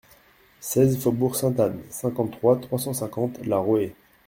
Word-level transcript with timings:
seize 0.59 0.97
faubourg 0.97 1.35
Sainte-Anne, 1.35 1.79
cinquante-trois, 1.91 2.59
trois 2.59 2.79
cent 2.79 2.91
cinquante, 2.91 3.37
La 3.45 3.59
Roë 3.59 3.93